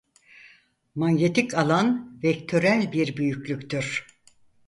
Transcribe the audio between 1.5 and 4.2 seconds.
alan vektörel bir büyüklüktür.